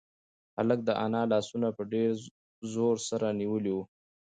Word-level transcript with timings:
هلک 0.57 0.79
د 0.85 0.89
انا 1.05 1.21
لاسونه 1.31 1.67
په 1.77 1.83
ډېر 1.93 2.11
زور 2.73 2.95
سره 3.09 3.27
نیولي 3.39 3.71
وو. 3.73 3.83